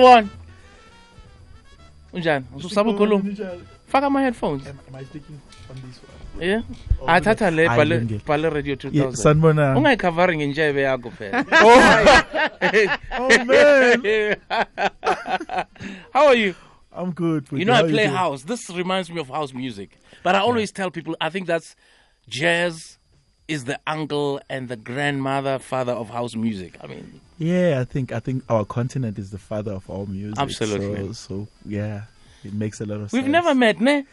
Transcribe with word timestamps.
sawubona 0.00 0.28
unjani? 2.12 2.44
Ususaba 2.56 2.90
ukhuluma 2.90 3.24
faka 3.86 4.06
ama-headphones 4.06 4.66
Am, 4.66 4.78
am 4.88 4.94
I 5.00 5.04
speaking 5.04 5.40
on 5.70 5.76
this 5.76 6.00
one? 6.02 6.48
yeah. 6.48 6.62
Oh, 7.02 7.06
ah, 7.08 7.14
Athatha 7.20 7.50
le 7.50 7.66
Hayi, 7.68 7.76
bhale 7.78 7.98
lungile. 8.00 8.20
bhale 8.26 8.50
radio 8.50 8.74
2000 8.74 8.94
Yeah, 8.94 9.10
sanibonani. 9.14 9.78
ungayikhavari 9.78 10.36
ngenjebe 10.36 10.82
yakho 10.82 11.10
phela. 11.10 11.44
Oh, 13.18 13.28
oh 13.28 13.44
man, 13.44 14.36
how 16.12 16.26
are 16.26 16.34
you? 16.36 16.54
I'm 16.92 17.12
good. 17.12 17.46
you 17.52 17.64
know 17.64 17.72
i 17.74 17.82
play 17.82 18.04
doing? 18.06 18.10
house. 18.16 18.42
This 18.42 18.68
reminds 18.70 19.10
me 19.10 19.20
of 19.20 19.28
house 19.28 19.52
music. 19.54 19.90
But 20.22 20.34
i 20.34 20.38
always 20.40 20.72
tell 20.72 20.90
people 20.90 21.16
i 21.20 21.30
think 21.30 21.46
that's 21.46 21.74
jazz 22.28 22.98
is 23.48 23.64
the 23.64 23.78
uncle 23.86 24.40
and 24.48 24.68
the 24.68 24.76
grandmother 24.76 25.58
father 25.58 25.92
of 25.92 26.10
house 26.10 26.34
music. 26.36 26.76
I 26.82 26.86
mean 26.86 27.20
Yeah, 27.40 27.80
I 27.80 27.84
think 27.84 28.12
I 28.12 28.20
think 28.20 28.44
our 28.50 28.66
continent 28.66 29.18
is 29.18 29.30
the 29.30 29.38
father 29.38 29.72
of 29.72 29.88
all 29.88 30.04
music. 30.04 30.38
Absolutely. 30.38 31.14
So, 31.14 31.44
so 31.44 31.48
yeah, 31.64 32.02
it 32.44 32.52
makes 32.52 32.82
a 32.82 32.84
lot 32.84 33.00
of 33.00 33.10
sense. 33.10 33.14
we've 33.14 33.30
never 33.30 33.54
met 33.54 33.80
ne 33.80 34.04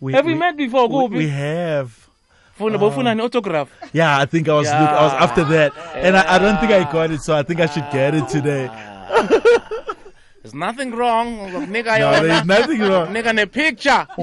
We, 0.00 0.14
have 0.14 0.24
we, 0.24 0.34
met 0.34 0.56
before 0.56 0.88
We, 0.88 0.94
kuphi 0.94 1.16
we 1.24 1.28
have. 1.28 2.08
funa 2.56 2.78
bofuna 2.78 3.00
um, 3.00 3.06
an 3.08 3.20
autograph 3.20 3.68
Yeah, 3.92 4.18
I 4.18 4.24
think 4.24 4.48
I 4.48 4.54
was 4.54 4.66
look, 4.66 4.74
I 4.74 5.02
was 5.04 5.12
after 5.12 5.44
that, 5.44 5.72
and 5.94 6.16
I, 6.16 6.36
I 6.36 6.38
don't 6.38 6.58
think 6.58 6.72
I 6.72 6.90
got 6.90 7.10
it, 7.10 7.20
so 7.20 7.36
I 7.36 7.42
think 7.42 7.60
I 7.60 7.66
should 7.66 7.88
get 7.92 8.14
it 8.14 8.26
today. 8.28 8.66
there's 10.42 10.54
nothing 10.54 10.90
wrong 10.92 11.36
No, 11.52 11.66
there's 11.66 12.46
nothing 12.46 12.80
wrong. 12.80 13.12
nika 13.16 13.32
ne-picture 13.34 14.06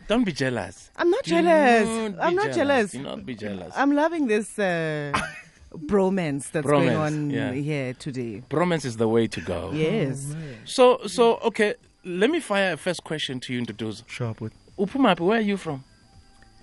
don't 0.08 0.26
be 0.26 0.32
jealous 0.32 0.90
I'm 0.98 1.10
not 1.12 1.24
Do 1.26 1.32
jealous. 1.32 1.88
not 1.88 2.26
I'm 2.26 2.36
not 2.36 2.52
jealous. 2.54 2.92
do 2.92 3.00
not 3.02 3.26
be 3.26 3.36
jealous 3.36 3.74
I'm 3.76 3.92
loving 3.92 4.28
this 4.28 4.58
uh, 4.58 5.12
bromance 5.88 6.50
that's 6.52 6.66
going 6.66 6.96
on 6.96 7.30
yeah. 7.30 7.52
here 7.52 7.94
today. 7.94 8.42
bromance 8.50 8.86
is 8.86 8.98
the 8.98 9.08
way 9.08 9.28
to 9.28 9.42
go 9.42 9.72
Yes. 9.74 10.34
so 10.66 11.00
so 11.08 11.40
okay 11.44 11.76
let 12.06 12.30
me 12.30 12.40
fire 12.40 12.74
a 12.74 12.78
first 12.78 13.04
question 13.04 13.40
to 13.42 13.54
you 13.54 13.62
Nduduzo 13.62 14.04
Sharp 14.08 14.42
with. 14.42 14.54
uphumaphi 14.78 15.22
where 15.22 15.38
are 15.40 15.42
you 15.52 15.58
from 15.58 15.84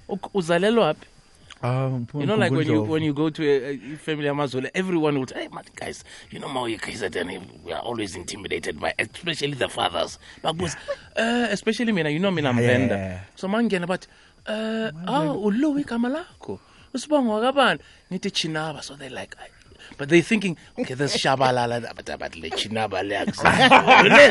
Uk- 0.08 0.30
uzalelwa 0.34 0.94
phi 0.94 1.06
Um, 1.62 2.06
You 2.14 2.26
know, 2.26 2.36
like 2.36 2.52
when 2.52 2.66
you 2.66 2.82
when 2.82 3.02
you 3.02 3.14
go 3.14 3.30
to 3.30 3.42
a, 3.42 3.70
a 3.94 3.96
family 3.96 4.28
Amazulu, 4.28 4.68
everyone 4.74 5.18
will 5.18 5.26
say, 5.26 5.42
"Hey, 5.42 5.48
man, 5.48 5.64
guys, 5.74 6.04
you 6.30 6.38
know, 6.38 6.48
Maui 6.48 6.76
KZN, 6.76 7.62
we 7.64 7.72
are 7.72 7.80
always 7.80 8.14
intimidated 8.14 8.78
by, 8.78 8.92
especially 8.98 9.54
the 9.54 9.68
fathers." 9.68 10.18
But 10.42 10.56
was, 10.58 10.76
uh, 11.16 11.48
especially 11.50 11.92
me, 11.92 12.08
you 12.12 12.18
know, 12.18 12.30
me, 12.30 12.46
I'm 12.46 12.58
Yeah. 12.58 13.20
So 13.36 13.48
mangena, 13.48 13.86
but 13.86 14.06
uh, 14.46 14.90
oh, 15.08 15.50
lakho. 15.50 16.58
Usibongo 16.94 17.40
kabani? 17.40 17.80
Nithi 18.10 18.30
Chinaba. 18.30 18.82
So 18.82 18.94
they 18.94 19.08
like, 19.08 19.34
but 19.98 20.08
they 20.08 20.20
thinking, 20.22 20.56
okay, 20.78 20.94
this 20.94 21.16
Shabalala, 21.16 21.80
but 21.94 22.18
but 22.18 22.36
le 22.36 22.50
Chinaba 22.50 23.02
le 23.06 23.16
akusizulu. 23.16 24.30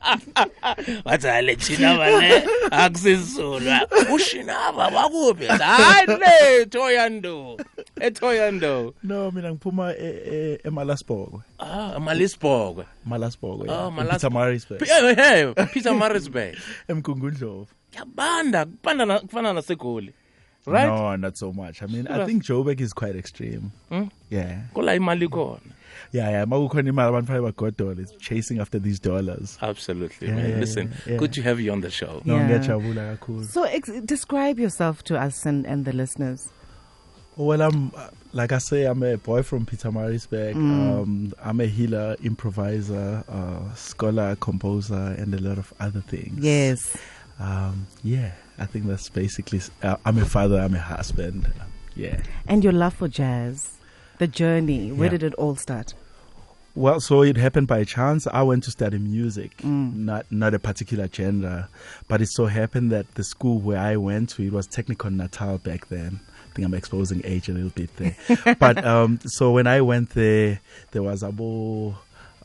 Wathi 1.04 1.26
hayi 1.28 1.42
le 1.46 1.56
Chinaba 1.56 2.10
le 2.20 2.42
akusizulu. 2.70 3.70
Ushinaba 4.14 4.88
wakuphi? 4.88 5.46
Hayi 5.46 6.06
le 6.06 6.66
Toyando. 6.66 7.58
eToyando. 8.00 8.94
No, 9.02 9.28
I 9.28 9.30
mean, 9.30 9.44
I'm 9.44 9.58
Puma 9.58 9.94
Emalasborg. 10.64 11.42
Ah, 11.58 11.96
Malisborg. 11.98 12.86
Malasborg. 13.06 13.66
Oh, 13.68 13.88
in 13.88 13.94
Malas- 13.94 14.20
Pietermaritzburg. 14.22 14.78
P- 14.80 14.86
Hey, 14.86 15.14
hey, 15.14 15.52
Pietermaritzburg. 15.66 16.56
Emkungundlov. 16.88 17.66
Yabanda, 17.92 18.64
kubanda 18.66 19.06
na- 19.06 19.20
kufana 19.20 19.52
naseGoli. 19.52 20.12
Right? 20.66 20.86
No, 20.86 21.16
not 21.16 21.36
so 21.38 21.52
much. 21.52 21.82
I 21.82 21.86
mean, 21.86 22.06
I 22.06 22.16
Sure. 22.16 22.26
think 22.26 22.44
Joburg 22.44 22.80
is 22.80 22.92
quite 22.92 23.16
extreme. 23.16 23.72
Hmm? 23.88 24.04
Yeah. 24.28 24.62
Kula 24.74 24.96
imali 24.96 25.26
khona. 25.28 25.60
Yeah, 26.12 26.30
yeah. 26.30 26.44
Makukhona 26.44 26.90
imali 26.92 27.08
abantu 27.10 27.26
phela 27.28 27.56
got 27.56 27.76
dollars 27.76 28.12
chasing 28.20 28.58
after 28.60 28.78
these 28.78 28.98
dollars. 29.00 29.56
Absolutely, 29.62 30.28
Yeah, 30.28 30.34
man. 30.36 30.50
yeah, 30.50 30.56
Listen, 30.58 30.92
yeah. 31.06 31.16
good 31.16 31.32
to 31.32 31.42
have 31.42 31.60
you 31.60 31.72
on 31.72 31.80
the 31.80 31.90
show. 31.90 32.20
No, 32.24 32.36
Yeah. 32.36 32.48
ngiyajabula 32.48 33.16
kakhulu. 33.18 33.44
So 33.46 33.64
ex- 33.64 33.90
describe 34.04 34.58
yourself 34.58 35.02
to 35.04 35.18
us 35.18 35.46
and, 35.46 35.66
and 35.66 35.84
the 35.84 35.92
listeners. 35.92 36.48
Well, 37.36 37.62
I'm 37.62 37.92
uh, 37.96 38.08
like 38.34 38.52
I 38.52 38.58
say, 38.58 38.84
I'm 38.84 39.02
a 39.02 39.16
boy 39.16 39.42
from 39.42 39.64
Pietermaritzburg. 39.64 40.54
Um, 40.56 41.32
I'm 41.42 41.60
a 41.60 41.66
healer, 41.66 42.16
improviser, 42.22 43.24
uh, 43.28 43.74
scholar, 43.74 44.36
composer, 44.40 45.14
and 45.18 45.32
a 45.34 45.38
lot 45.40 45.56
of 45.56 45.72
other 45.80 46.00
things. 46.02 46.38
Yes. 46.44 46.96
Um, 47.38 47.86
yeah, 48.04 48.32
I 48.60 48.66
think 48.66 48.86
that's 48.86 49.08
basically. 49.08 49.60
Uh, 49.82 49.96
I'm 50.04 50.18
a 50.18 50.24
father. 50.24 50.58
I'm 50.60 50.74
a 50.74 50.78
husband. 50.78 51.50
Yeah. 51.96 52.20
And 52.46 52.62
your 52.62 52.72
love 52.72 52.94
for 52.94 53.08
jazz, 53.08 53.72
the 54.18 54.26
journey, 54.28 54.92
where 54.92 55.06
Yeah. 55.06 55.18
did 55.18 55.22
it 55.24 55.34
all 55.34 55.56
start? 55.56 55.94
Well, 56.76 57.00
so 57.00 57.22
it 57.22 57.36
happened 57.36 57.66
by 57.66 57.82
chance. 57.84 58.28
I 58.32 58.42
went 58.42 58.62
to 58.64 58.70
study 58.70 58.98
music, 58.98 59.56
Mm. 59.58 59.94
not 59.96 60.26
not 60.30 60.54
a 60.54 60.58
particular 60.60 61.08
genre, 61.12 61.68
but 62.06 62.20
it 62.22 62.28
so 62.28 62.46
happened 62.46 62.92
that 62.92 63.12
the 63.16 63.24
school 63.24 63.58
where 63.58 63.78
I 63.78 63.96
went 63.96 64.28
to 64.30 64.42
it 64.46 64.52
was 64.52 64.68
Technikon 64.68 65.16
Natal 65.16 65.58
back 65.58 65.88
then. 65.88 66.20
I 66.50 66.54
think 66.54 66.66
I'm 66.66 66.74
exposing 66.74 67.22
age 67.24 67.48
a 67.48 67.52
little 67.52 67.70
bit 67.70 67.90
there, 67.96 68.16
but 68.60 68.84
um, 68.84 69.18
so 69.24 69.50
when 69.52 69.66
I 69.66 69.80
went 69.80 70.10
there, 70.10 70.60
there 70.92 71.02
was 71.02 71.22
abo 71.22 71.96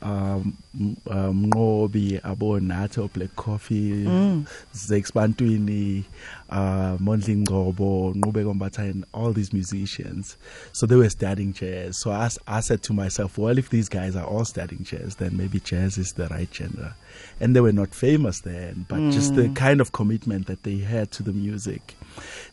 Um, 0.01 0.53
um, 0.79 0.95
um, 1.06 1.45
umnqobi 1.45 2.19
abonathi 2.23 3.00
oblack 3.00 3.35
coffee 3.35 4.06
mm. 4.06 4.45
zex 4.73 5.13
bantwini 5.13 6.03
uh, 6.50 6.97
Mondli 6.97 7.44
Ngcobo, 7.44 8.13
Nqubeko 8.16 8.53
Mbatha, 8.53 8.79
and 8.79 9.06
all 9.13 9.33
these 9.33 9.51
musicians. 9.53 10.38
So 10.72 10.85
they 10.85 10.95
were 10.95 11.09
studying 11.09 11.53
jazz. 11.53 11.97
So 11.97 12.11
I 12.11 12.59
said 12.59 12.83
to 12.83 12.94
myself, 12.94 13.38
well, 13.38 13.57
if 13.57 13.69
these 13.69 13.89
guys 13.89 14.16
are 14.16 14.25
all 14.25 14.45
studying 14.45 14.83
jazz, 14.83 15.16
then 15.16 15.35
maybe 15.38 15.59
jazz 15.59 15.97
is 15.97 16.13
the 16.13 16.28
right 16.28 16.50
genre. 16.53 16.95
And 17.39 17.56
they 17.56 17.61
were 17.61 17.72
not 17.72 17.94
famous 17.95 18.41
then, 18.41 18.85
but 18.89 19.11
just 19.11 19.35
the 19.35 19.50
kind 19.50 19.79
of 19.79 19.91
commitment 19.94 20.47
that 20.47 20.63
they 20.63 20.78
had 20.78 21.11
to 21.11 21.23
the 21.23 21.31
music, 21.31 21.95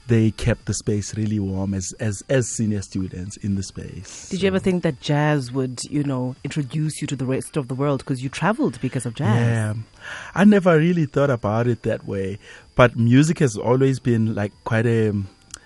they 0.07 0.31
kept 0.31 0.67
the 0.67 0.75
space 0.75 1.17
really 1.17 1.41
warm 1.41 1.75
as 1.75 1.93
as, 1.99 2.23
as 2.29 2.49
senior 2.49 2.83
students 2.83 3.37
in 3.39 3.57
the 3.57 3.63
space. 3.63 4.29
Did 4.29 4.43
you 4.43 4.47
ever 4.47 4.61
think 4.61 4.83
that 4.85 5.01
jazz 5.01 5.51
would, 5.53 5.83
you 5.85 6.05
know, 6.05 6.37
introduce 6.45 7.01
you 7.01 7.09
to 7.09 7.17
the 7.17 7.27
rest 7.27 7.57
of 7.57 7.69
the 7.69 7.75
world 7.75 8.01
because 8.01 8.23
you 8.23 8.29
traveled 8.29 8.81
because 8.81 9.05
of 9.05 9.15
jazz? 9.15 9.37
Yeah. 9.37 9.75
I 10.35 10.45
never 10.45 10.79
really 10.79 11.07
thought 11.07 11.31
about 11.31 11.67
it 11.67 11.83
that 11.83 12.07
way, 12.07 12.39
but 12.75 12.97
music 12.97 13.39
has 13.41 13.57
always 13.57 13.99
been 14.01 14.35
like 14.35 14.53
quite 14.65 14.87
a 14.87 15.13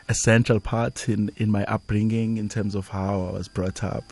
essential 0.09 0.61
part 0.61 1.09
in, 1.09 1.31
in 1.37 1.51
my 1.51 1.65
upbringing 1.65 2.37
in 2.37 2.49
terms 2.49 2.75
of 2.75 2.89
how 2.89 3.27
I 3.27 3.33
was 3.33 3.49
brought 3.49 3.83
up. 3.83 4.05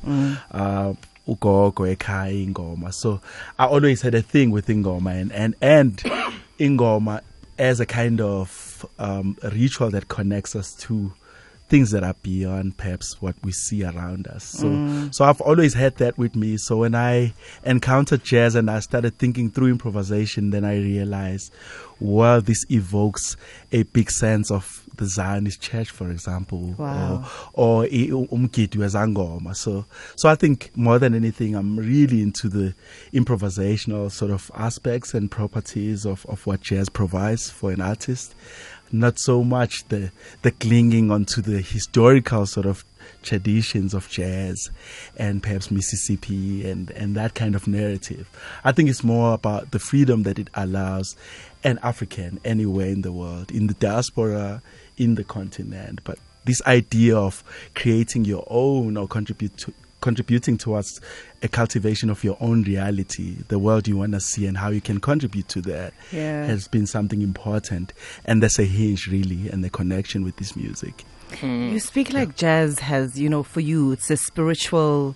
Uh, 0.50 0.94
ugogo 1.26 1.86
ekhaya 1.96 2.46
ingoma 2.46 2.92
so 2.92 3.18
i 3.58 3.64
always 3.64 4.02
had 4.02 4.14
a 4.14 4.20
thing 4.20 4.50
with 4.50 4.66
ingoma 4.66 5.18
and 5.18 5.32
and, 5.32 5.54
and 5.62 5.96
ingoma 6.58 7.22
as 7.58 7.80
a 7.80 7.86
kind 7.86 8.20
of 8.20 8.84
um, 8.98 9.36
ritual 9.52 9.88
that 9.90 10.08
connects 10.08 10.54
us 10.54 10.74
to 10.74 11.12
things 11.68 11.90
that 11.92 12.04
are 12.04 12.14
beyond 12.22 12.76
perhaps 12.76 13.20
what 13.22 13.34
we 13.42 13.50
see 13.50 13.82
around 13.84 14.26
us. 14.28 14.44
So, 14.44 14.66
mm. 14.66 15.14
so 15.14 15.24
I've 15.24 15.40
always 15.40 15.74
had 15.74 15.96
that 15.96 16.18
with 16.18 16.36
me. 16.36 16.56
So 16.58 16.78
when 16.78 16.94
I 16.94 17.32
encountered 17.64 18.22
jazz 18.22 18.54
and 18.54 18.70
I 18.70 18.80
started 18.80 19.18
thinking 19.18 19.50
through 19.50 19.68
improvisation, 19.68 20.50
then 20.50 20.64
I 20.64 20.76
realized, 20.76 21.52
well, 22.00 22.40
this 22.42 22.66
evokes 22.68 23.36
a 23.72 23.84
big 23.84 24.10
sense 24.10 24.50
of 24.50 24.84
the 24.96 25.06
Zionist 25.06 25.60
Church, 25.60 25.90
for 25.90 26.10
example, 26.10 26.74
Wow. 26.78 27.28
or 27.54 27.84
umgidi 27.84 28.76
wezangoma. 28.76 29.56
So, 29.56 29.86
so 30.16 30.28
I 30.28 30.34
think 30.34 30.70
more 30.76 30.98
than 30.98 31.14
anything, 31.14 31.54
I'm 31.54 31.76
really 31.76 32.22
into 32.22 32.48
the 32.48 32.74
improvisational 33.12 34.10
sort 34.10 34.30
of 34.30 34.50
aspects 34.54 35.14
and 35.14 35.30
properties 35.30 36.04
of, 36.04 36.26
of 36.26 36.46
what 36.46 36.60
jazz 36.60 36.88
provides 36.88 37.50
for 37.50 37.72
an 37.72 37.80
artist 37.80 38.34
not 38.94 39.18
so 39.18 39.42
much 39.42 39.86
the 39.88 40.10
the 40.42 40.50
clinging 40.50 41.10
onto 41.10 41.42
the 41.42 41.60
historical 41.60 42.46
sort 42.46 42.66
of 42.66 42.84
traditions 43.22 43.94
of 43.94 44.08
jazz 44.08 44.70
and 45.16 45.42
perhaps 45.42 45.70
Mississippi 45.70 46.68
and 46.68 46.90
and 46.92 47.16
that 47.16 47.34
kind 47.34 47.54
of 47.54 47.66
narrative. 47.66 48.28
I 48.62 48.72
think 48.72 48.88
it's 48.88 49.04
more 49.04 49.34
about 49.34 49.72
the 49.72 49.78
freedom 49.78 50.22
that 50.22 50.38
it 50.38 50.48
allows 50.54 51.16
an 51.64 51.78
African 51.82 52.40
anywhere 52.44 52.88
in 52.88 53.02
the 53.02 53.12
world, 53.12 53.50
in 53.50 53.66
the 53.66 53.74
diaspora, 53.74 54.62
in 54.96 55.16
the 55.16 55.24
continent, 55.24 56.00
but 56.04 56.18
this 56.44 56.60
idea 56.66 57.16
of 57.16 57.42
creating 57.74 58.26
your 58.26 58.46
own 58.48 58.96
or 58.96 59.08
contribute 59.08 59.56
to 59.56 59.72
contributing 60.04 60.58
towards 60.58 61.00
a 61.42 61.48
cultivation 61.48 62.10
of 62.10 62.22
your 62.22 62.36
own 62.40 62.62
reality, 62.64 63.36
the 63.48 63.58
world 63.58 63.88
you 63.88 63.96
want 63.96 64.12
to 64.12 64.20
see, 64.20 64.44
and 64.46 64.58
how 64.58 64.68
you 64.68 64.80
can 64.82 65.00
contribute 65.00 65.48
to 65.48 65.62
that 65.62 65.94
Yeah. 66.12 66.44
has 66.46 66.68
been 66.68 66.86
something 66.86 67.22
important. 67.22 67.92
And 68.26 68.42
that's 68.42 68.58
a 68.58 68.64
hinge, 68.64 69.06
really, 69.08 69.48
and 69.50 69.64
the 69.64 69.70
connection 69.70 70.22
with 70.22 70.36
this 70.36 70.54
music. 70.54 71.04
Hmm. 71.40 71.70
You 71.72 71.80
speak 71.80 72.12
like 72.12 72.36
jazz 72.36 72.78
has, 72.80 73.18
you 73.18 73.28
know, 73.30 73.42
for 73.42 73.60
you, 73.60 73.92
it's 73.92 74.10
a 74.10 74.16
spiritual, 74.18 75.14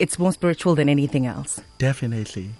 it's 0.00 0.18
more 0.18 0.32
spiritual 0.32 0.74
than 0.74 0.88
anything 0.88 1.26
else. 1.26 1.60
Definitely. 1.78 2.50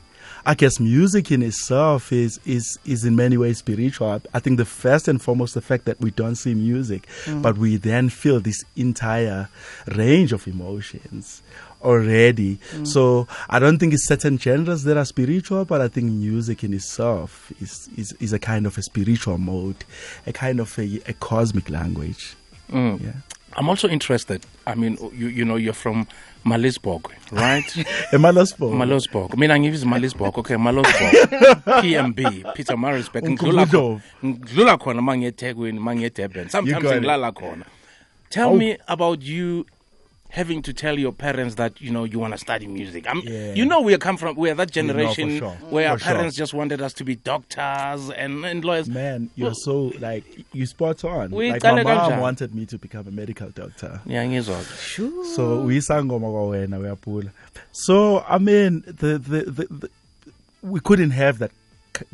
I 0.47 0.55
guess 0.55 0.79
music 0.79 1.31
in 1.31 1.43
itself 1.43 2.13
is 2.13 2.39
is 2.45 2.79
is 2.85 3.05
in 3.05 3.17
many 3.17 3.37
ways 3.37 3.59
spiritual. 3.59 4.21
I 4.33 4.41
think 4.41 4.59
the 4.59 4.65
first 4.65 5.09
and 5.09 5.21
foremost 5.21 5.55
the 5.55 5.61
fact 5.63 5.87
that 5.87 6.01
we 6.01 6.11
don't 6.11 6.37
see 6.37 6.55
music, 6.55 7.09
but 7.43 7.57
we 7.57 7.77
then 7.77 8.09
feel 8.11 8.41
this 8.41 8.65
entire 8.77 9.49
range 9.95 10.33
of 10.33 10.47
emotions 10.47 11.43
already. 11.83 12.59
So 12.85 13.29
I 13.49 13.59
don't 13.59 13.79
think 13.79 13.93
it's 13.95 14.07
certain 14.07 14.39
genres 14.39 14.85
that 14.85 14.97
are 14.97 15.05
spiritual, 15.05 15.65
but 15.65 15.81
I 15.81 15.89
think 15.89 16.11
music 16.11 16.65
in 16.65 16.73
itself 16.75 17.53
is 17.61 17.89
is, 17.97 18.13
is 18.21 18.33
a 18.33 18.39
kind 18.39 18.67
of 18.67 18.77
a 18.79 18.83
spiritual 18.83 19.39
mode, 19.39 19.85
a 20.27 20.33
kind 20.33 20.61
of 20.61 20.79
a, 20.79 21.01
a 21.07 21.13
cosmic 21.15 21.71
language. 21.71 22.37
Mm. 22.71 23.03
Yeah. 23.03 23.13
I'm 23.57 23.69
also 23.69 23.89
interested. 23.89 24.45
I 24.67 24.75
mean, 24.75 24.99
you 25.15 25.29
you 25.29 25.45
know, 25.45 25.57
you're 25.57 25.73
from 25.75 26.07
Malisburg, 26.45 27.07
right? 27.33 27.65
Emalospo. 28.13 28.73
Malosburg. 28.73 29.37
Mina 29.37 29.59
ngibiza 29.59 29.87
Malisburg. 29.87 30.37
Okay, 30.39 30.57
Malosburg. 30.57 31.13
PMB, 31.83 32.19
Pietermaritzburg. 32.55 33.25
Unkulunkulu. 33.25 33.67
khona- 33.67 34.01
ngidlula 34.25 34.77
khona 34.79 35.03
mangiye 35.03 35.29
eThekwini, 35.31 35.79
mangiye 35.81 36.07
eDurban. 36.11 36.49
Sometimes 36.49 36.83
ngilala 36.85 37.33
khona. 37.33 37.65
Tell 38.31 38.49
Oh. 38.51 38.57
me 38.57 38.77
about 38.89 39.23
you 39.23 39.65
having 40.35 40.63
to 40.63 40.73
tell 40.73 40.99
your 40.99 41.13
parents 41.13 41.55
that 41.55 41.81
you 41.81 41.91
know 41.93 42.03
you 42.05 42.19
want 42.19 42.33
to 42.35 42.39
study 42.39 42.67
music. 42.67 43.07
I'm, 43.09 43.21
Yeah. 43.21 43.55
You 43.55 43.65
know, 43.65 43.81
we 43.81 43.97
come 43.99 44.17
from 44.17 44.35
we're 44.37 44.55
that 44.55 44.59
know, 44.59 44.67
for 44.67 44.73
generation 44.75 45.39
sure. 45.39 45.51
where 45.71 45.89
our 45.91 45.99
For 45.99 46.05
sure. 46.05 46.15
parents 46.15 46.37
just 46.37 46.53
wanted 46.53 46.83
us 46.83 46.93
to 46.95 47.05
be 47.05 47.15
doctors 47.15 48.11
and, 48.11 48.45
and 48.45 48.65
lawyers. 48.65 48.89
Man, 48.89 49.31
you're 49.37 49.47
Well, 49.49 49.55
so 49.55 49.93
like 50.01 50.25
you 50.53 50.67
spot 50.67 51.05
on. 51.05 51.31
We 51.31 51.53
Like 51.53 51.63
my 51.63 51.83
mom 51.85 52.19
wanted 52.21 52.55
me 52.55 52.67
to 52.67 52.79
become 52.79 53.07
a 53.07 53.13
medical 53.13 53.49
doctor. 53.51 54.01
Yeah. 54.07 54.25
Sure. 54.81 55.25
So 55.37 55.63
uyisangoma 55.65 56.29
kwawena 56.31 56.79
uyapula. 56.79 57.31
So 57.73 58.25
I 58.29 58.39
mean 58.39 58.83
the 58.87 59.19
the, 59.19 59.41
the, 59.51 59.67
the 59.81 59.89
we 60.63 60.81
couldn't 60.81 61.11
have 61.13 61.39
that 61.39 61.53
c- 61.97 62.07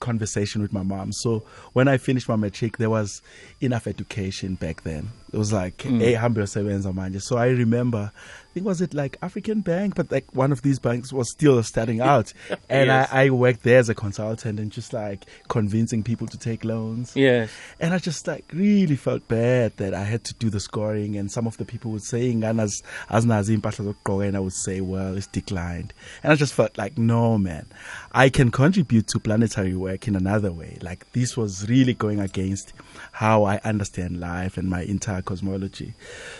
conversation 0.00 0.62
with 0.62 0.72
my 0.72 0.82
mom. 0.82 1.12
So 1.12 1.42
when 1.74 1.88
I 1.88 1.98
finished 1.98 2.28
my 2.28 2.36
matric 2.36 2.78
there 2.78 2.90
was 2.90 3.20
enough 3.60 3.86
education 3.86 4.54
back 4.54 4.82
then. 4.82 5.08
It 5.36 5.38
was 5.38 5.52
like 5.52 5.82
hey 5.82 6.14
hambe 6.14 6.40
uyosebenza 6.40 6.92
manje. 6.94 7.20
So 7.20 7.36
I 7.36 7.48
remember 7.48 8.10
I 8.10 8.58
think 8.58 8.66
was 8.66 8.80
it 8.80 8.94
like 8.94 9.18
African 9.20 9.60
Bank 9.60 9.94
but 9.94 10.10
like 10.10 10.24
one 10.34 10.50
of 10.50 10.62
these 10.62 10.78
banks 10.78 11.12
was 11.12 11.30
still 11.30 11.62
starting 11.62 12.00
out 12.12 12.32
and 12.70 12.86
Yes. 12.86 13.08
I, 13.12 13.24
I 13.26 13.30
worked 13.30 13.62
there 13.62 13.78
as 13.78 13.90
a 13.90 13.94
consultant 13.94 14.58
and 14.58 14.72
just 14.72 14.94
like 14.94 15.26
convincing 15.48 16.02
people 16.02 16.26
to 16.28 16.38
take 16.38 16.64
loans. 16.64 17.12
Yes. 17.14 17.50
And 17.80 17.92
I 17.92 17.98
just 17.98 18.26
like 18.26 18.46
really 18.54 18.96
felt 18.96 19.28
bad 19.28 19.76
that 19.76 19.92
I 19.92 20.04
had 20.04 20.24
to 20.24 20.34
do 20.34 20.48
the 20.48 20.60
scoring, 20.60 21.16
and 21.18 21.30
some 21.30 21.46
of 21.46 21.58
the 21.58 21.66
people 21.66 21.90
would 21.92 22.02
say 22.12 22.32
"Nganas 22.32 22.82
azinazi 23.10 23.56
impahla 23.58 23.92
zokugqoka," 23.94 24.28
and 24.28 24.36
I 24.36 24.40
would 24.40 24.54
say, 24.54 24.80
"Well, 24.80 25.16
it's 25.18 25.26
declined." 25.26 25.92
And 26.22 26.32
I 26.32 26.36
just 26.36 26.54
felt 26.54 26.78
like, 26.78 26.96
no, 26.96 27.36
man, 27.38 27.66
I 28.12 28.30
can 28.30 28.50
contribute 28.50 29.06
to 29.08 29.18
planetary 29.18 29.74
work 29.76 30.08
in 30.08 30.16
another 30.16 30.50
way. 30.52 30.78
Like 30.80 31.04
this 31.12 31.36
was 31.36 31.68
really 31.68 31.94
going 31.94 32.20
against 32.20 32.72
how 33.12 33.44
I 33.44 33.60
understand 33.64 34.18
life 34.20 34.56
and 34.56 34.68
my 34.70 34.82
entire 34.82 35.22
cosmology. 35.26 35.92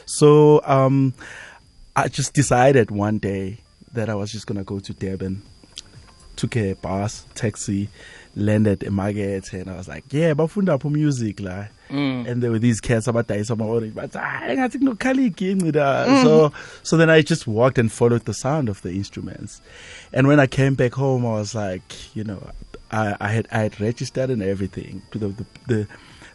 So 0.06 0.62
um, 0.64 1.12
I 1.94 2.08
just 2.08 2.32
decided 2.32 2.90
one 2.90 3.18
day 3.18 3.58
that 3.92 4.08
I 4.08 4.14
was 4.14 4.32
just 4.32 4.46
gonna 4.46 4.64
go 4.64 4.80
to 4.80 4.94
Durban 4.94 5.42
took 6.36 6.56
a 6.56 6.74
bus, 6.74 7.24
taxi, 7.34 7.88
landed 8.36 8.82
in 8.82 8.92
Market, 8.92 9.52
and 9.52 9.70
I 9.70 9.76
was 9.76 9.88
like, 9.88 10.04
yeah, 10.12 10.34
bafunda 10.34 10.80
pho 10.80 10.90
music 10.90 11.40
la. 11.40 11.66
Mm. 11.88 12.26
And 12.28 12.42
there 12.42 12.50
were 12.50 12.58
these 12.58 12.80
cats 12.80 13.06
about 13.06 13.28
dice 13.28 13.50
on 13.50 13.58
my 13.58 13.64
orange, 13.64 13.94
but 13.94 14.14
I 14.14 14.68
think 14.68 14.84
no 14.84 14.94
So 16.22 16.52
so 16.82 16.96
then 16.96 17.10
I 17.10 17.22
just 17.22 17.46
walked 17.46 17.78
and 17.78 17.90
followed 17.90 18.24
the 18.24 18.34
sound 18.34 18.68
of 18.68 18.82
the 18.82 18.90
instruments. 18.90 19.60
And 20.12 20.26
when 20.26 20.40
I 20.40 20.46
came 20.46 20.74
back 20.74 20.94
home, 20.94 21.24
I 21.24 21.30
was 21.30 21.54
like, 21.54 22.14
you 22.16 22.24
know, 22.24 22.50
I, 22.90 23.16
I 23.20 23.28
had 23.28 23.48
I 23.50 23.58
had 23.60 23.80
registered 23.80 24.30
and 24.30 24.42
everything. 24.42 25.02
The 25.12 25.28
the, 25.28 25.46
the 25.66 25.88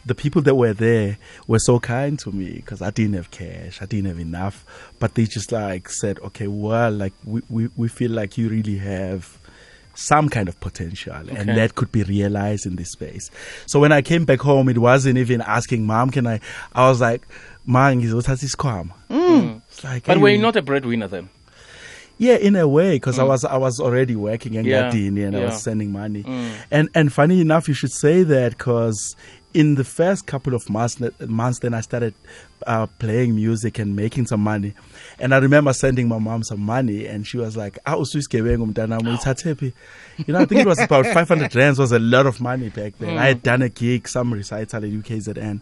the 0.05 0.15
people 0.15 0.41
that 0.43 0.55
were 0.55 0.73
there 0.73 1.17
were 1.47 1.59
so 1.59 1.79
kind 1.79 2.17
to 2.19 2.31
me 2.31 2.53
because 2.53 2.81
I 2.81 2.89
didn't 2.89 3.13
have 3.13 3.31
cash, 3.31 3.81
I 3.81 3.85
didn't 3.85 4.07
have 4.07 4.19
enough, 4.19 4.65
but 4.99 5.15
they 5.15 5.25
just 5.25 5.51
like 5.51 5.89
said, 5.89 6.19
okay, 6.19 6.47
well, 6.47 6.91
like 6.91 7.13
we, 7.23 7.41
we, 7.49 7.69
we 7.75 7.87
feel 7.87 8.11
like 8.11 8.37
you 8.37 8.49
really 8.49 8.77
have 8.77 9.37
some 9.93 10.29
kind 10.29 10.47
of 10.47 10.59
potential 10.59 11.13
and 11.13 11.49
that 11.49 11.75
could 11.75 11.91
be 11.91 12.03
realized 12.03 12.65
in 12.65 12.75
this 12.77 12.91
space. 12.91 13.29
So 13.65 13.79
when 13.79 13.91
I 13.91 14.01
came 14.01 14.25
back 14.25 14.39
home, 14.39 14.69
it 14.69 14.77
wasn't 14.77 15.17
even 15.17 15.41
asking 15.41 15.85
mom, 15.85 16.09
can 16.09 16.25
I, 16.27 16.39
I 16.73 16.89
was 16.89 17.01
like, 17.01 17.27
"Mom, 17.65 17.97
man, 17.97 18.01
ngizothatha 18.01 18.43
isikhwama. 18.45 18.91
Mm. 19.09 19.41
Mm. 19.41 19.61
It's 19.67 19.83
like, 19.83 20.05
But 20.05 20.17
hey, 20.17 20.23
were 20.23 20.29
you 20.29 20.37
not 20.37 20.55
a 20.55 20.61
breadwinner 20.61 21.07
then? 21.07 21.29
yeah, 22.17 22.35
in 22.35 22.55
a 22.55 22.67
way, 22.67 22.97
because 22.97 23.17
I 23.17 23.23
mm. 23.23 23.29
was 23.29 23.43
I 23.43 23.57
was 23.57 23.79
already 23.79 24.15
working 24.15 24.53
in 24.53 24.65
Yeah, 24.65 24.91
and 24.91 25.35
I 25.35 25.45
was 25.45 25.63
sending 25.63 25.91
money. 25.91 26.23
And 26.69 26.89
and 26.93 27.11
funny 27.11 27.41
enough, 27.41 27.67
you 27.67 27.73
should 27.73 27.91
say 27.91 28.21
that 28.21 28.57
because 28.57 29.15
in 29.53 29.75
the 29.75 29.83
first 29.83 30.25
couple 30.25 30.53
of 30.53 30.69
months, 30.69 30.99
months 31.19 31.59
then 31.59 31.73
I 31.73 31.81
started 31.81 32.13
uh, 32.65 32.87
playing 32.99 33.35
music 33.35 33.79
and 33.79 33.95
making 33.95 34.27
some 34.27 34.41
money. 34.41 34.73
And 35.19 35.33
I 35.33 35.37
remember 35.37 35.73
sending 35.73 36.07
my 36.07 36.19
mom 36.19 36.43
some 36.43 36.61
money, 36.61 37.05
and 37.05 37.25
she 37.27 37.37
was 37.37 37.57
like, 37.57 37.79
"Ah, 37.85 37.95
usuyisigebengu 37.95 38.73
mntanami, 38.73 39.17
uyithathe 39.17 39.57
phi?" 39.57 39.73
You 40.25 40.33
know, 40.33 40.39
I 40.39 40.45
think 40.45 40.61
it 40.61 40.67
was 40.67 40.79
about 40.79 41.05
500 41.13 41.55
rands 41.55 41.79
was 41.79 41.91
a 41.91 41.99
lot 41.99 42.25
of 42.25 42.39
money 42.39 42.69
back 42.69 42.97
then. 42.99 43.17
I 43.17 43.27
had 43.27 43.43
done 43.43 43.61
a 43.61 43.69
gig, 43.69 44.07
some 44.07 44.33
recital 44.33 44.83
at 44.83 44.89
UKZN. 44.91 45.61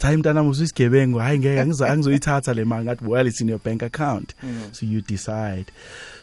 Cha 0.00 0.12
mntanami 0.16 0.48
usuyisigebengu 0.48 1.18
hayi 1.18 1.38
ngeke 1.38 1.60
angizo- 1.64 1.86
angizoyithatha 1.90 2.54
le 2.54 2.64
mali 2.64 2.84
ngathi 2.84 3.04
well 3.04 3.26
it's 3.26 3.40
in 3.40 3.48
your 3.48 3.60
bank 3.60 3.82
account. 3.82 4.34
Mm. 4.42 4.72
So 4.72 4.86
you 4.86 5.00
decide. 5.00 5.64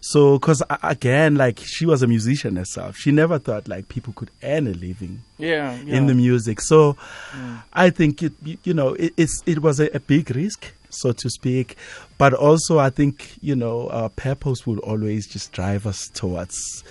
So 0.01 0.39
because 0.39 0.63
again 0.83 1.35
like 1.35 1.62
she 1.65 1.85
was 1.85 2.01
a 2.03 2.07
musician 2.07 2.56
herself. 2.56 2.97
She 2.97 3.12
never 3.12 3.39
thought 3.39 3.68
like 3.68 3.88
people 3.89 4.13
could 4.13 4.31
earn 4.44 4.68
a 4.68 4.74
living 4.74 5.19
Yeah. 5.38 5.77
in 5.85 6.07
the 6.07 6.13
music. 6.15 6.62
So 6.62 6.95
mm. 7.33 7.62
i 7.74 7.89
think 7.91 8.24
it 8.24 8.33
you, 8.44 8.57
you 8.63 8.74
know 8.74 8.94
it, 8.95 9.13
it's 9.18 9.44
it 9.45 9.59
was 9.62 9.80
a, 9.80 9.89
a 9.95 10.00
big 10.00 10.30
risk 10.35 10.65
so 10.89 11.12
to 11.12 11.30
speak. 11.30 11.75
But 12.18 12.33
also 12.33 12.80
i 12.80 12.89
think 12.89 13.38
you 13.41 13.56
know 13.56 13.89
our 13.89 14.09
purpose 14.09 14.65
will 14.65 14.80
always 14.80 15.27
just 15.27 15.51
drive 15.51 15.85
us 15.85 16.09
towards 16.13 16.83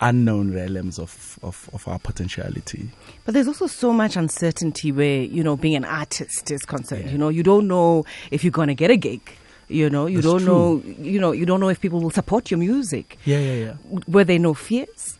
unknown 0.00 0.52
realms 0.52 0.98
of, 0.98 1.38
of, 1.42 1.70
of 1.72 1.86
our 1.88 1.98
potentiality 1.98 2.88
But 3.24 3.34
there's 3.34 3.48
also 3.48 3.66
so 3.66 3.92
much 3.92 4.16
uncertainty 4.16 4.92
where, 4.92 5.22
you 5.22 5.42
know, 5.42 5.56
being 5.56 5.74
an 5.76 5.84
artist 5.84 6.50
is 6.50 6.64
concerned. 6.64 7.10
You 7.10 7.18
know, 7.18 7.28
you 7.30 7.42
don't 7.42 7.66
know 7.66 8.04
if 8.30 8.44
you're 8.44 8.50
going 8.50 8.68
to 8.68 8.74
get 8.74 8.90
a 8.90 8.96
gig. 8.96 9.20
You 9.68 9.90
know, 9.90 10.06
you 10.06 10.20
That's 10.20 10.26
don't 10.26 10.44
true. 10.44 10.46
know, 10.54 10.82
you 11.02 11.18
know, 11.18 11.32
you 11.32 11.44
don't 11.46 11.58
know 11.60 11.70
if 11.70 11.80
people 11.80 12.00
will 12.00 12.10
support 12.12 12.50
your 12.50 12.58
music. 12.58 13.18
yeah 13.24 13.38
yeah 13.38 13.54
yeah 13.64 13.98
Were 14.06 14.22
there 14.24 14.38
no 14.38 14.54
fears? 14.54 15.18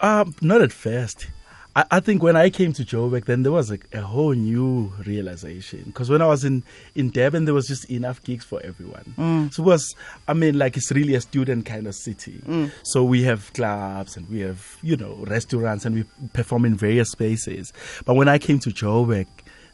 Um, 0.00 0.34
not 0.40 0.60
at 0.62 0.72
first. 0.72 1.28
I, 1.74 1.84
I 1.92 2.00
think 2.00 2.22
when 2.22 2.36
I 2.36 2.50
came 2.50 2.72
to 2.74 2.84
Joburg, 2.84 3.24
then 3.24 3.42
there 3.42 3.52
was 3.52 3.70
a, 3.70 3.78
a 3.92 4.00
whole 4.00 4.32
new 4.32 4.92
realization. 5.06 5.84
Because 5.86 6.10
when 6.10 6.22
I 6.22 6.26
was 6.26 6.44
in, 6.44 6.62
in 6.94 7.10
Durban, 7.10 7.44
there 7.44 7.54
was 7.54 7.66
just 7.66 7.90
enough 7.90 8.22
gigs 8.22 8.44
for 8.44 8.60
everyone. 8.62 9.14
Mm. 9.18 9.52
So 9.52 9.62
it 9.62 9.66
was, 9.66 9.94
I 10.28 10.34
mean, 10.34 10.58
like 10.58 10.76
it's 10.76 10.90
really 10.92 11.14
a 11.14 11.20
student 11.20 11.66
kind 11.66 11.86
of 11.86 11.94
city. 11.94 12.40
Mm. 12.46 12.70
So 12.82 13.04
we 13.04 13.22
have 13.24 13.52
clubs 13.52 14.16
and 14.16 14.28
we 14.28 14.40
have, 14.40 14.76
you 14.82 14.96
know, 14.96 15.14
restaurants 15.26 15.84
and 15.84 15.94
we 15.94 16.04
perform 16.32 16.64
in 16.64 16.74
various 16.74 17.10
spaces. 17.10 17.72
But 18.04 18.14
when 18.14 18.28
I 18.28 18.38
came 18.38 18.58
to 18.60 18.70
Joburg, 18.70 19.26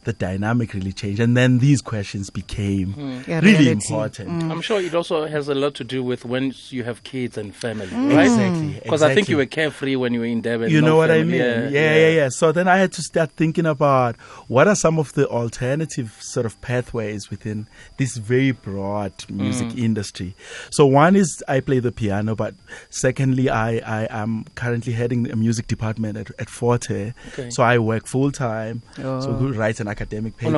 the 0.05 0.13
dynamic 0.13 0.73
really 0.73 0.93
changed. 0.93 1.19
And 1.19 1.35
then 1.35 1.59
these 1.59 1.81
questions 1.81 2.29
became 2.29 2.93
Yeah, 3.27 3.39
really 3.41 3.57
reality. 3.59 3.71
important. 3.71 4.43
I'm 4.51 4.61
sure 4.61 4.79
it 4.79 4.95
also 4.95 5.27
has 5.27 5.49
a 5.49 5.55
lot 5.55 5.75
to 5.75 5.83
do 5.83 6.01
with 6.01 6.23
when 6.25 6.53
you 6.69 6.83
have 6.85 7.03
kids 7.03 7.37
and 7.37 7.53
family, 7.53 7.87
Mm. 7.87 8.15
right? 8.15 8.25
Exactly. 8.25 8.79
Because 8.83 9.03
I 9.03 9.13
think 9.13 9.27
you 9.29 9.35
were 9.37 9.45
carefree 9.45 9.97
when 9.97 10.13
you 10.13 10.21
were 10.21 10.25
in 10.25 10.41
Durban. 10.41 10.69
You 10.71 10.81
know 10.81 10.95
what 10.95 11.11
I 11.11 11.23
mean? 11.23 11.39
Yeah, 11.41 11.69
yeah, 11.69 12.09
yeah, 12.09 12.29
So 12.29 12.51
then 12.53 12.67
I 12.69 12.77
had 12.77 12.93
to 12.93 13.01
start 13.01 13.31
thinking 13.35 13.65
about 13.65 14.15
what 14.47 14.67
are 14.69 14.75
some 14.75 14.97
of 14.99 15.13
the 15.13 15.27
alternative 15.27 16.15
sort 16.21 16.45
of 16.45 16.59
pathways 16.61 17.29
within 17.29 17.67
this 17.97 18.15
very 18.15 18.51
broad 18.51 19.11
music 19.29 19.67
Mm. 19.69 19.79
industry. 19.83 20.33
So 20.71 20.85
one 20.85 21.17
is 21.17 21.43
I 21.49 21.59
play 21.59 21.79
the 21.79 21.91
piano, 21.91 22.35
but 22.35 22.53
secondly, 22.89 23.49
I, 23.49 23.79
I 24.03 24.07
am 24.09 24.45
currently 24.55 24.93
heading 24.93 25.29
a 25.29 25.35
music 25.35 25.67
department 25.67 26.17
at, 26.17 26.31
at 26.39 26.49
Fort 26.49 26.85
Hare. 26.85 27.13
Okay. 27.33 27.49
So 27.49 27.63
I 27.63 27.77
work 27.79 28.07
full 28.07 28.31
time. 28.31 28.81
So 28.95 29.03
Oh. 29.29 29.33
who 29.33 29.51
writes 29.51 29.79
an 29.81 29.88
academic 29.89 30.37
paper. 30.37 30.51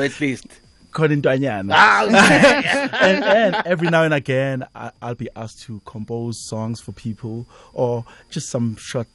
At 0.00 0.20
least. 0.20 0.46
Konintwanyana. 0.92 1.72
Ah, 1.74 2.04
and, 3.00 3.24
and 3.24 3.54
every 3.66 3.88
now 3.88 4.02
and 4.02 4.12
again, 4.12 4.66
I, 4.74 4.90
I'll 5.00 5.14
be 5.14 5.28
asked 5.34 5.62
to 5.62 5.80
compose 5.86 6.38
songs 6.38 6.80
for 6.80 6.92
people 6.92 7.46
or 7.72 8.04
just 8.30 8.50
some 8.50 8.76
short 8.76 9.06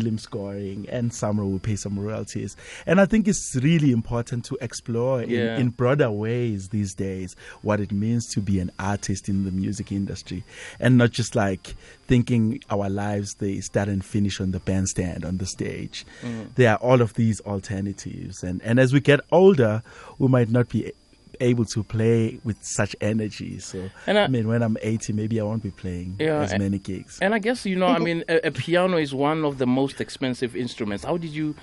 film 0.00 0.18
scoring, 0.18 0.86
and 0.88 1.12
Samro 1.12 1.50
will 1.50 1.58
pay 1.60 1.76
some 1.76 1.98
royalties. 1.98 2.56
And 2.86 3.00
I 3.00 3.06
think 3.06 3.28
it's 3.28 3.54
really 3.62 3.92
important 3.92 4.44
to 4.46 4.58
explore 4.60 5.22
in, 5.22 5.30
Yeah. 5.30 5.56
in 5.58 5.68
broader 5.70 6.10
ways 6.10 6.70
these 6.70 6.94
days 6.94 7.36
what 7.62 7.78
it 7.80 7.92
means 7.92 8.26
to 8.34 8.40
be 8.40 8.58
an 8.58 8.70
artist 8.78 9.28
in 9.28 9.44
the 9.44 9.52
music 9.52 9.92
industry 9.92 10.42
and 10.80 10.98
not 10.98 11.12
just 11.12 11.34
like 11.36 11.76
thinking 12.08 12.60
our 12.70 12.90
lives 12.90 13.34
they 13.34 13.60
start 13.60 13.88
and 13.88 14.04
finish 14.04 14.40
on 14.40 14.50
the 14.50 14.60
bandstand 14.60 15.24
on 15.24 15.38
the 15.38 15.46
stage. 15.46 16.04
Mm. 16.22 16.54
There 16.56 16.72
are 16.72 16.78
all 16.78 17.00
of 17.00 17.14
these 17.14 17.40
alternatives, 17.42 18.42
and, 18.42 18.60
and 18.62 18.78
as 18.80 18.92
we 18.92 19.00
get 19.00 19.20
older, 19.30 19.82
we 20.18 20.28
might 20.28 20.50
not 20.50 20.68
be 20.68 20.92
able 21.40 21.64
to 21.66 21.82
play 21.82 22.38
with 22.44 22.56
such 22.62 22.94
energy. 23.00 23.58
So 23.58 23.90
And 24.06 24.18
I- 24.18 24.24
I 24.24 24.28
mean, 24.28 24.46
when 24.48 24.62
I'm 24.62 24.76
80, 24.82 25.12
maybe 25.12 25.40
I 25.40 25.44
won't 25.44 25.62
be 25.62 25.70
playing 25.70 26.16
Yeah, 26.18 26.42
as 26.42 26.52
many 26.58 26.78
gigs. 26.78 27.18
And 27.20 27.34
I 27.34 27.38
guess 27.38 27.64
you 27.66 27.76
know, 27.76 27.86
I 27.88 27.98
mean, 27.98 28.24
a, 28.28 28.48
a 28.48 28.50
piano 28.50 28.96
is 28.96 29.12
one 29.14 29.44
of 29.44 29.58
the 29.58 29.66
most 29.66 30.00
expensive 30.00 30.54
instruments. 30.56 31.04
How 31.04 31.16
did 31.16 31.30
you 31.30 31.54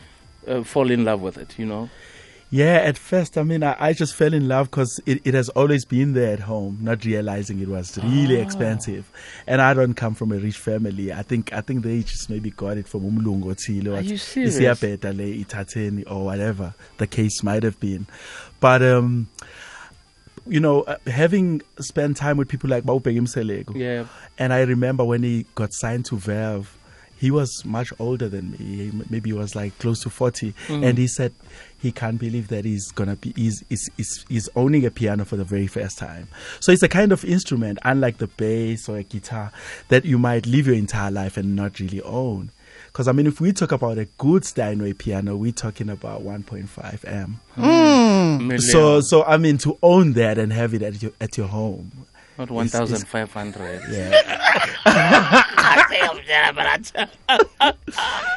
uh, 0.47 0.63
fall 0.63 0.89
in 0.91 1.03
love 1.05 1.21
with 1.21 1.37
it? 1.37 1.57
You 1.59 1.65
know, 1.65 1.89
Yeah, 2.53 2.75
at 2.83 2.97
first, 2.97 3.37
I 3.37 3.43
mean, 3.43 3.63
I, 3.63 3.77
I 3.79 3.93
just 3.93 4.13
fell 4.13 4.33
in 4.33 4.49
love 4.49 4.69
because 4.69 4.99
it, 5.05 5.21
it 5.23 5.33
has 5.33 5.47
always 5.49 5.85
been 5.85 6.11
there 6.11 6.33
at 6.33 6.41
home, 6.41 6.79
not 6.81 7.05
realizing 7.05 7.61
it 7.61 7.69
was 7.69 7.97
really 8.03 8.39
Ah. 8.39 8.43
expensive. 8.43 9.09
And 9.47 9.61
I 9.61 9.73
don't 9.73 9.93
come 9.93 10.15
from 10.15 10.33
a 10.33 10.35
rich 10.35 10.57
family. 10.57 11.13
I 11.13 11.21
think 11.23 11.53
I 11.53 11.61
think 11.61 11.83
they 11.83 12.01
just 12.01 12.29
maybe 12.29 12.49
got 12.51 12.75
it 12.77 12.89
from 12.89 13.01
umlungu 13.09 13.51
othile, 13.51 13.95
Are 13.95 14.01
you 14.01 14.17
serious? 14.17 14.57
isiyabheda 14.59 16.03
or 16.11 16.25
whatever 16.25 16.73
the 16.97 17.07
case 17.07 17.41
might 17.41 17.63
have 17.63 17.79
been. 17.79 18.05
But 18.59 18.83
um, 18.83 19.29
you 20.45 20.59
know, 20.59 20.81
uh, 20.81 20.97
having 21.07 21.61
spent 21.79 22.17
time 22.17 22.35
with 22.35 22.49
people 22.49 22.69
like 22.69 22.83
Baupegi 22.83 23.21
Mseleko, 23.21 23.75
yeah. 23.75 24.07
and 24.37 24.51
I 24.51 24.61
remember 24.63 25.05
when 25.05 25.23
he 25.23 25.45
got 25.55 25.71
signed 25.71 26.03
to 26.07 26.17
Verve, 26.17 26.67
he 27.21 27.29
was 27.31 27.63
much 27.63 27.93
older 27.99 28.27
than 28.27 28.51
me. 28.51 28.57
He- 28.57 28.91
Maybe 29.09 29.29
he 29.29 29.33
was 29.33 29.55
like 29.55 29.77
close 29.79 30.01
to 30.03 30.09
40. 30.09 30.53
Mm. 30.67 30.85
And 30.89 30.97
he 30.97 31.07
said 31.07 31.31
he 31.79 31.91
can't 31.91 32.19
believe 32.19 32.47
that 32.49 32.65
he's 32.65 32.91
going 32.91 33.09
to 33.09 33.15
be, 33.15 33.31
he's, 33.35 33.63
he's, 33.69 33.89
he's, 33.95 34.25
he's 34.27 34.49
owning 34.55 34.85
a 34.85 34.91
piano 34.91 35.23
for 35.23 35.35
the 35.35 35.43
very 35.45 35.67
first 35.67 35.97
time. 35.99 36.27
So 36.59 36.71
it's 36.71 36.83
a 36.83 36.89
kind 36.89 37.11
of 37.11 37.23
instrument, 37.23 37.77
unlike 37.85 38.17
the 38.17 38.27
bass 38.27 38.89
or 38.89 38.97
a 38.97 39.03
guitar, 39.03 39.51
that 39.89 40.03
you 40.03 40.17
might 40.17 40.45
live 40.47 40.65
your 40.67 40.75
entire 40.75 41.11
life 41.11 41.37
and 41.37 41.55
not 41.55 41.79
really 41.79 42.01
own. 42.01 42.49
Because, 42.87 43.07
I 43.07 43.13
mean, 43.13 43.25
if 43.27 43.39
we 43.39 43.53
talk 43.53 43.71
about 43.71 43.97
a 43.99 44.05
good 44.17 44.43
Steinway 44.43 44.93
piano, 44.93 45.37
we're 45.37 45.51
talking 45.53 45.89
about 45.89 46.23
1.5 46.23 47.05
M. 47.07 47.39
Million, 48.47 48.59
So, 48.59 48.99
so 49.01 49.23
I 49.23 49.37
mean, 49.37 49.57
to 49.59 49.77
own 49.81 50.13
that 50.13 50.37
and 50.37 50.51
have 50.51 50.73
it 50.73 50.81
at 50.81 51.01
your, 51.01 51.11
at 51.21 51.37
your 51.37 51.47
home. 51.47 51.91
not 52.37 52.49
one 52.51 52.67
thousand 52.67 53.07
five 53.07 53.31
hundred. 53.31 53.81
Yeah. 53.89 55.43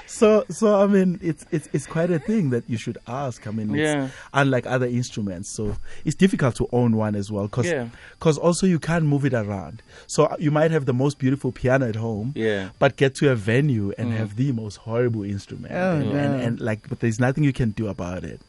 so 0.06 0.44
so 0.50 0.80
I 0.82 0.86
mean 0.86 1.18
it's 1.22 1.46
it's 1.50 1.68
it's 1.72 1.86
quite 1.86 2.10
a 2.10 2.18
thing 2.18 2.50
that 2.50 2.64
you 2.68 2.76
should 2.76 2.98
ask. 3.06 3.46
I 3.46 3.50
mean 3.50 3.70
it's 3.70 3.78
Yeah. 3.78 4.08
unlike 4.32 4.66
other 4.66 4.86
instruments. 4.86 5.48
So 5.50 5.76
it's 6.04 6.14
difficult 6.14 6.56
to 6.56 6.68
own 6.72 6.96
one 6.96 7.14
as 7.14 7.30
well 7.30 7.48
cuz 7.48 7.66
Yeah. 7.66 7.88
also 8.22 8.66
you 8.66 8.78
can't 8.78 9.04
move 9.04 9.24
it 9.24 9.34
around. 9.34 9.82
So 10.06 10.24
uh, 10.24 10.36
you 10.38 10.50
might 10.50 10.70
have 10.70 10.86
the 10.86 10.92
most 10.94 11.18
beautiful 11.18 11.52
piano 11.52 11.88
at 11.88 11.96
home 11.96 12.32
Yeah. 12.34 12.70
but 12.78 12.96
get 12.96 13.14
to 13.16 13.30
a 13.30 13.34
venue 13.36 13.92
and 13.98 14.12
have 14.12 14.36
the 14.36 14.52
most 14.52 14.76
horrible 14.78 15.24
instrument 15.24 15.74
Oh, 15.74 15.96
and, 15.96 16.12
no. 16.12 16.18
and, 16.18 16.42
and 16.42 16.60
like 16.60 16.88
but 16.88 17.00
there's 17.00 17.20
nothing 17.20 17.44
you 17.44 17.52
can 17.52 17.70
do 17.70 17.88
about 17.88 18.24
it. 18.24 18.40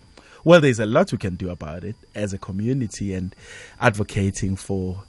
Well, 0.43 0.61
there's 0.61 0.79
a 0.79 0.85
lot 0.85 1.11
we 1.11 1.17
can 1.17 1.35
do 1.35 1.49
about 1.49 1.83
it 1.83 1.95
as 2.13 2.31
a 2.31 2.37
community 2.37 3.15
and 3.15 3.35
advocating 3.81 4.55
for 4.55 5.03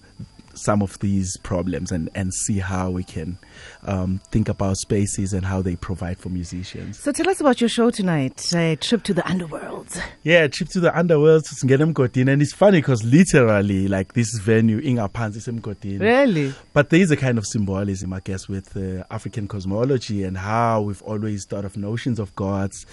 some 0.57 0.83
of 0.83 0.99
these 0.99 1.37
problems 1.39 1.93
and, 1.93 2.11
and 2.15 2.33
see 2.33 2.59
how 2.59 2.91
we 2.91 3.05
can 3.05 3.39
um, 3.85 4.21
think 4.31 4.49
about 4.49 4.77
spaces 4.77 5.33
and 5.33 5.45
how 5.45 5.63
they 5.63 5.77
provide 5.77 6.19
for 6.19 6.29
musicians. 6.29 6.99
So 6.99 7.13
tell 7.13 7.29
us 7.29 7.41
about 7.41 7.61
your 7.61 7.69
show 7.69 7.91
tonight, 7.91 8.53
uh, 8.55 8.77
Trip 8.81 9.03
to 9.05 9.15
the 9.15 9.27
Underworld. 9.29 9.89
Yeah, 10.23 10.49
trip 10.49 10.69
to 10.71 10.81
the 10.81 10.97
underworld 10.97 11.45
to 11.45 11.55
Singene 11.55 11.93
Mgodini. 11.93 12.33
And 12.33 12.43
it's 12.43 12.53
funny 12.53 12.79
because 12.79 13.05
literally, 13.05 13.89
like 13.89 14.15
this 14.15 14.37
venue, 14.39 14.81
Inga 14.81 15.09
Pansi 15.09 15.61
Mgodini. 15.61 16.01
Really? 16.01 16.55
But 16.73 16.91
there 16.91 17.01
is 17.01 17.11
a 17.11 17.17
kind 17.17 17.39
of 17.39 17.47
symbolism, 17.47 18.13
I 18.13 18.21
guess, 18.21 18.49
with 18.49 18.77
uh, 18.77 19.05
African 19.11 19.47
cosmology 19.47 20.25
and 20.25 20.37
how 20.37 20.83
we've 20.83 21.03
always 21.03 21.47
thought 21.47 21.65
of 21.65 21.77
notions 21.77 22.19
of 22.19 22.35
gods 22.35 22.87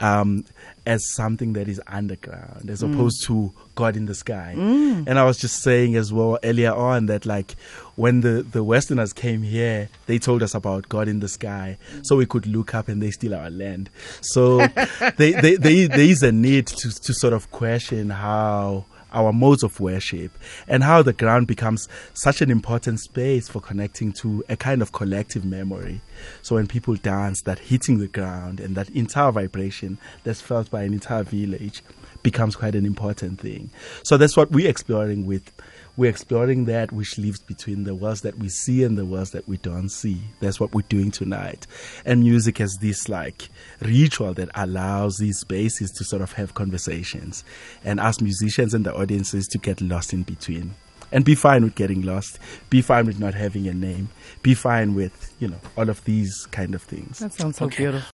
um, 0.00 0.44
as 0.86 1.02
something 1.14 1.52
that 1.52 1.68
is 1.68 1.80
underground 1.86 2.70
as 2.70 2.82
opposed 2.82 3.24
to 3.26 3.52
God 3.78 3.96
in 3.96 4.06
the 4.06 4.14
sky. 4.14 4.54
Mm. 4.56 5.04
And 5.06 5.20
I 5.20 5.24
was 5.24 5.38
just 5.38 5.62
saying 5.62 5.94
as 5.94 6.12
well 6.12 6.36
earlier 6.42 6.74
on 6.74 7.06
that, 7.06 7.24
like, 7.24 7.54
when 7.94 8.22
the, 8.22 8.42
the 8.42 8.64
Westerners 8.64 9.12
came 9.12 9.44
here, 9.44 9.88
they 10.06 10.18
told 10.18 10.42
us 10.42 10.52
about 10.52 10.88
God 10.88 11.06
in 11.06 11.20
the 11.20 11.28
sky 11.28 11.78
so 12.02 12.16
we 12.16 12.26
could 12.26 12.44
look 12.44 12.74
up 12.74 12.88
and 12.88 13.00
they 13.00 13.12
steal 13.12 13.36
our 13.36 13.50
land. 13.50 13.88
So 14.20 14.66
they, 15.16 15.30
they, 15.30 15.54
they, 15.54 15.86
there 15.86 16.00
is 16.00 16.24
a 16.24 16.32
need 16.32 16.66
to, 16.66 16.90
to 16.90 17.14
sort 17.14 17.34
of 17.34 17.52
question 17.52 18.10
how 18.10 18.84
our 19.12 19.32
modes 19.32 19.62
of 19.62 19.80
worship 19.80 20.32
and 20.66 20.82
how 20.82 21.02
the 21.02 21.12
ground 21.12 21.46
becomes 21.46 21.88
such 22.14 22.40
an 22.40 22.50
important 22.50 23.00
space 23.00 23.48
for 23.48 23.60
connecting 23.60 24.12
to 24.12 24.44
a 24.48 24.56
kind 24.56 24.82
of 24.82 24.92
collective 24.92 25.44
memory. 25.44 26.00
So 26.42 26.56
when 26.56 26.66
people 26.66 26.94
dance, 26.94 27.42
that 27.42 27.58
hitting 27.58 27.98
the 27.98 28.08
ground 28.08 28.60
and 28.60 28.74
that 28.76 28.90
entire 28.90 29.32
vibration 29.32 29.98
that's 30.24 30.40
felt 30.40 30.70
by 30.70 30.82
an 30.82 30.92
entire 30.92 31.22
village 31.22 31.82
becomes 32.22 32.56
quite 32.56 32.74
an 32.74 32.84
important 32.84 33.40
thing. 33.40 33.70
So 34.02 34.16
that's 34.16 34.36
what 34.36 34.50
we're 34.50 34.68
exploring 34.68 35.26
with. 35.26 35.52
We're 35.98 36.10
exploring 36.10 36.66
that 36.66 36.92
which 36.92 37.18
lives 37.18 37.40
between 37.40 37.82
the 37.82 37.92
worlds 37.92 38.20
that 38.20 38.38
we 38.38 38.48
see 38.50 38.84
and 38.84 38.96
the 38.96 39.04
worlds 39.04 39.32
that 39.32 39.48
we 39.48 39.56
don't 39.56 39.88
see. 39.88 40.20
That's 40.38 40.60
what 40.60 40.72
we're 40.72 40.82
doing 40.82 41.10
tonight. 41.10 41.66
And 42.04 42.20
music 42.20 42.58
has 42.58 42.72
this 42.80 43.08
like 43.08 43.48
ritual 43.82 44.32
that 44.34 44.48
allows 44.54 45.16
these 45.16 45.40
spaces 45.40 45.90
to 45.90 46.04
sort 46.04 46.22
of 46.22 46.30
have 46.34 46.54
conversations 46.54 47.42
and 47.84 47.98
ask 47.98 48.20
musicians 48.22 48.74
and 48.74 48.86
the 48.86 48.94
audiences 48.94 49.48
to 49.48 49.58
get 49.58 49.80
lost 49.80 50.12
in 50.12 50.22
between. 50.22 50.76
And 51.10 51.24
be 51.24 51.34
fine 51.34 51.64
with 51.64 51.74
getting 51.74 52.02
lost. 52.02 52.38
Be 52.70 52.80
fine 52.80 53.06
with 53.06 53.18
not 53.18 53.34
having 53.34 53.66
a 53.66 53.74
name. 53.74 54.08
Be 54.42 54.54
fine 54.54 54.94
with, 54.94 55.34
you 55.40 55.48
know, 55.48 55.58
all 55.76 55.88
of 55.90 56.04
these 56.04 56.46
kind 56.52 56.76
of 56.76 56.82
things. 56.82 57.18
That 57.18 57.32
sounds 57.32 57.56
so 57.56 57.64
Okay. 57.64 57.78
beautiful. 57.78 58.06